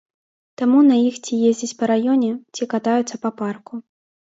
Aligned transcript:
Таму 0.61 0.79
на 0.87 0.97
іх 1.09 1.19
ці 1.25 1.39
ездзяць 1.51 1.77
па 1.83 1.93
раёне, 1.95 2.33
ці 2.55 2.71
катаюцца 2.77 3.15
па 3.25 3.29
парку. 3.41 3.73